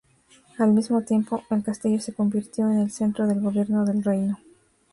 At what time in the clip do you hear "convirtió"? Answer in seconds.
2.11-2.65